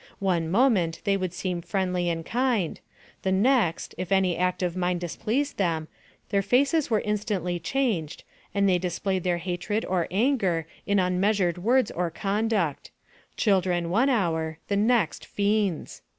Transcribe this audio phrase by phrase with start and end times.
[0.17, 2.79] One moment, they would seem friendly and kind;
[3.21, 5.89] the next, if any act of mine dis pleased them,
[6.29, 11.91] their faces were instantly changed, and they displayed their hatred or anger in unmeasured words
[11.91, 12.89] or conduct
[13.37, 16.01] children one hour, the next, fiends.